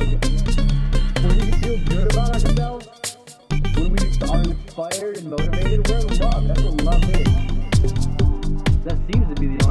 when 0.00 1.38
we 1.38 1.50
feel 1.58 1.78
good 1.86 2.12
about 2.12 2.30
ourselves, 2.34 2.88
when 3.76 3.92
we 3.92 3.98
are 4.28 4.42
inspired 4.42 5.16
and 5.18 5.30
motivated, 5.30 5.88
we're 5.88 5.98
in 5.98 6.18
love. 6.18 6.48
That's 6.48 6.62
what 6.62 6.82
love 6.82 7.04
is. 7.10 7.28
That 8.84 8.98
seems 9.10 9.28
to 9.34 9.40
be 9.40 9.56
the 9.56 9.63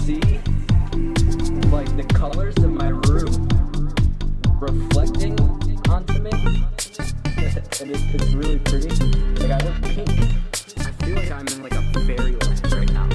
see 0.00 0.40
like 1.70 1.94
the 1.96 2.06
colors 2.14 2.56
of 2.58 2.70
my 2.72 2.88
room 2.88 3.48
reflecting 4.60 5.38
onto 5.88 6.18
me. 6.20 6.30
and 7.80 7.90
it's, 7.90 8.02
it's 8.14 8.32
really 8.32 8.58
pretty. 8.60 8.88
Like 9.40 9.50
I 9.50 9.64
look 9.64 9.82
pink. 9.82 10.10
I 10.78 10.92
feel 11.04 11.16
like 11.16 11.30
I'm 11.30 11.46
in 11.48 11.62
like 11.62 11.74
a 11.74 11.82
fairy 12.06 12.36
land 12.36 12.72
right 12.72 12.92
now. 12.92 13.08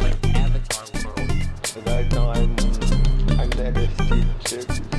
Like 0.00 0.16
Avatar 0.34 0.84
world. 1.04 1.30
And 1.76 1.86
right 1.86 2.12
now 2.12 2.30
I'm 2.30 2.50
I'm 3.38 3.50
the 3.50 3.72
LSD 3.72 4.26
chip. 4.44 4.91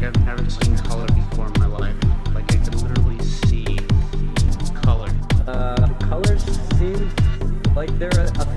like 0.00 0.16
I've 0.16 0.26
never 0.26 0.50
seen 0.50 0.76
color 0.78 1.06
before 1.08 1.46
in 1.46 1.60
my 1.60 1.66
life. 1.66 1.96
Like 2.34 2.44
I 2.52 2.56
can 2.56 2.78
literally 2.78 3.18
see 3.20 3.78
color. 4.82 5.10
Uh, 5.46 5.88
colors 6.08 6.44
seem 6.78 7.10
like 7.74 7.96
they're 7.98 8.08
a, 8.10 8.26
a 8.40 8.47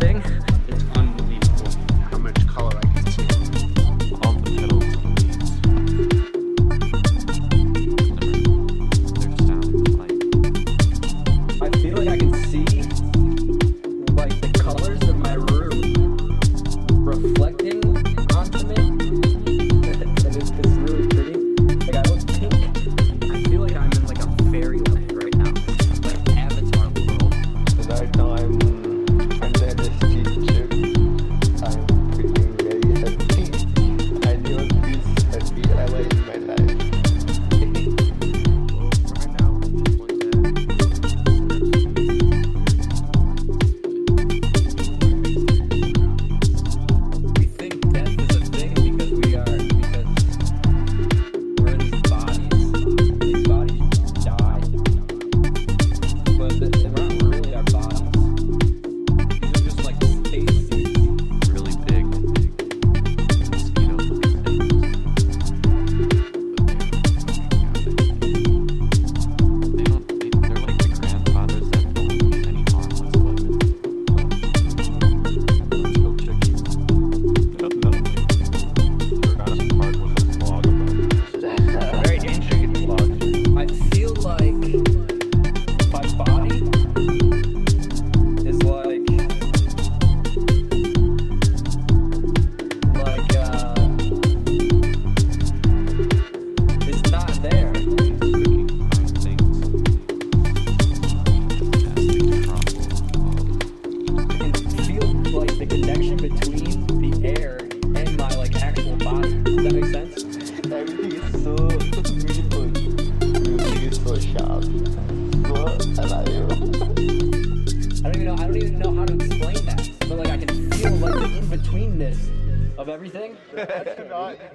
of 122.77 122.89
everything. 122.89 123.35
I 123.57 123.65
cannot 123.95 124.35
even 124.35 124.49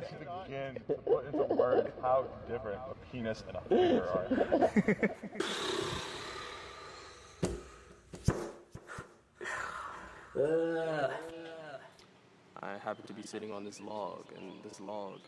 begin 0.44 0.74
to 0.86 0.94
put 1.02 1.26
into 1.26 1.54
words 1.54 1.90
how 2.00 2.24
different 2.48 2.78
a 2.90 2.94
penis 3.10 3.42
and 3.48 3.56
a 3.56 3.60
finger 3.62 4.08
are. 4.08 4.26
I 12.62 12.78
happen 12.78 13.04
to 13.06 13.12
be 13.12 13.22
sitting 13.22 13.52
on 13.52 13.64
this 13.64 13.80
log, 13.80 14.26
and 14.36 14.52
this 14.62 14.80
log 14.80 15.20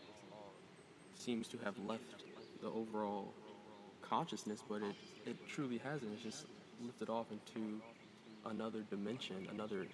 seems 1.15 1.47
to 1.49 1.57
have 1.65 1.75
left 1.85 2.23
the 2.61 2.67
overall 2.67 3.33
consciousness, 4.01 4.63
but 4.67 4.81
it, 4.81 4.95
it 5.25 5.35
truly 5.47 5.79
hasn't. 5.79 6.13
It's 6.13 6.23
just 6.23 6.45
lifted 6.81 7.09
off 7.09 7.27
into 7.31 7.81
another 8.45 8.83
dimension, 8.89 9.47
another 9.51 9.85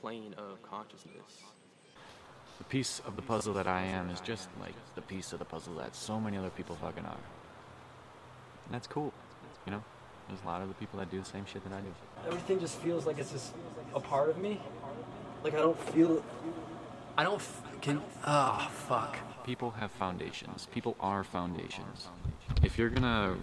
plane 0.00 0.34
of 0.38 0.62
consciousness. 0.62 1.44
The 2.58 2.64
piece 2.64 3.00
of 3.06 3.16
the 3.16 3.22
puzzle 3.22 3.54
that 3.54 3.66
I 3.66 3.82
am 3.82 4.10
is 4.10 4.20
just 4.20 4.48
like 4.60 4.74
the 4.94 5.02
piece 5.02 5.32
of 5.32 5.38
the 5.38 5.44
puzzle 5.44 5.74
that 5.74 5.94
so 5.94 6.20
many 6.20 6.36
other 6.36 6.50
people 6.50 6.76
fucking 6.76 7.04
are. 7.04 7.24
And 8.66 8.74
that's 8.74 8.86
cool. 8.86 9.12
You 9.66 9.72
know? 9.72 9.82
There's 10.28 10.42
a 10.42 10.46
lot 10.46 10.62
of 10.62 10.68
the 10.68 10.74
people 10.74 10.98
that 11.00 11.10
do 11.10 11.18
the 11.18 11.24
same 11.24 11.44
shit 11.44 11.64
that 11.64 11.72
I 11.72 11.80
do. 11.80 11.92
Everything 12.26 12.60
just 12.60 12.78
feels 12.78 13.04
like 13.04 13.18
it's 13.18 13.32
just 13.32 13.52
a 13.94 14.00
part 14.00 14.30
of 14.30 14.38
me. 14.38 14.60
Like 15.42 15.54
I 15.54 15.58
don't 15.58 15.78
feel. 15.78 16.22
I 17.16 17.24
don't. 17.24 17.36
F- 17.36 17.62
can. 17.80 18.00
Ah, 18.24 18.70
fuck. 18.72 19.18
People 19.44 19.70
have 19.72 19.90
foundations. 19.90 20.68
People 20.72 20.96
are 21.00 21.24
foundations. 21.24 22.08
If 22.62 22.78
you're 22.78 22.90
gonna 22.90 23.36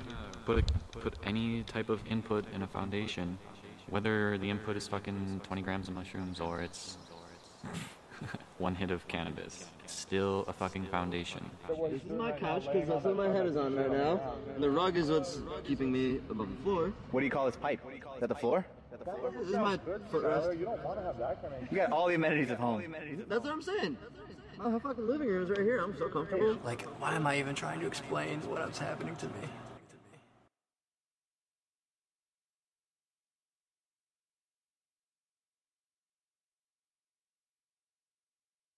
put 0.45 0.59
a, 0.59 0.63
put 0.99 1.15
any 1.25 1.63
type 1.63 1.89
of 1.89 1.99
input 2.07 2.45
in 2.53 2.61
a 2.61 2.67
foundation, 2.67 3.37
whether 3.89 4.37
the 4.37 4.49
input 4.49 4.75
is 4.75 4.87
fucking 4.87 5.41
20 5.43 5.61
grams 5.61 5.87
of 5.87 5.95
mushrooms 5.95 6.39
or 6.39 6.61
it's 6.61 6.97
one 8.57 8.75
hit 8.75 8.91
of 8.91 9.07
cannabis, 9.07 9.65
it's 9.83 9.93
still 9.93 10.45
a 10.47 10.53
fucking 10.53 10.85
foundation. 10.85 11.49
This 11.67 12.01
is 12.01 12.09
my 12.09 12.31
couch 12.31 12.65
because 12.71 12.89
that's 12.89 13.05
what 13.05 13.15
my 13.15 13.29
head 13.29 13.45
is 13.45 13.57
on 13.57 13.75
right 13.75 13.91
now. 13.91 14.19
And 14.55 14.63
the 14.63 14.69
rug 14.69 14.97
is 14.97 15.09
what's 15.09 15.39
keeping 15.63 15.91
me 15.91 16.19
above 16.29 16.49
the 16.49 16.63
floor. 16.63 16.93
What 17.11 17.21
do 17.21 17.25
you 17.25 17.31
call 17.31 17.45
this 17.45 17.55
pipe? 17.55 17.79
Is 17.93 18.19
that 18.19 18.27
the 18.29 18.35
floor? 18.35 18.65
This 19.39 19.49
is 19.49 19.55
my 19.55 19.77
footrest. 20.11 20.59
You 20.59 20.65
don't 20.65 20.83
want 20.83 20.99
to 20.99 21.05
have 21.05 21.17
that 21.19 21.41
kind 21.41 21.53
of. 21.53 21.71
You 21.71 21.77
got 21.77 21.91
all 21.91 22.07
the 22.07 22.15
amenities 22.15 22.51
at 22.51 22.57
home. 22.57 22.95
That's 23.27 23.43
what 23.43 23.53
I'm 23.53 23.61
saying. 23.61 23.97
My 24.57 24.79
fucking 24.79 25.07
living 25.07 25.27
room 25.27 25.43
is 25.43 25.49
right 25.49 25.59
here. 25.59 25.79
I'm 25.79 25.95
so 25.97 26.09
comfortable. 26.09 26.57
Like, 26.65 26.81
why 26.99 27.13
am 27.15 27.27
I 27.27 27.37
even 27.37 27.53
trying 27.53 27.79
to 27.81 27.87
explain 27.87 28.41
what's 28.49 28.79
happening 28.79 29.15
to 29.17 29.25
me? 29.27 29.47